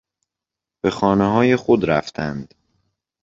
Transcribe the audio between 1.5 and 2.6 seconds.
خود رفتند.